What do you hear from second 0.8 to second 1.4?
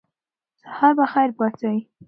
به په خیر